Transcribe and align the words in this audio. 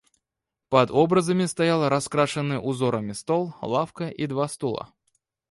Под 0.69 0.89
образами 0.89 1.45
стоял 1.45 1.87
раскрашенный 1.87 2.57
узорами 2.59 3.11
стол, 3.11 3.53
лавка 3.61 4.09
и 4.09 4.25
два 4.25 4.47
стула. 4.47 4.91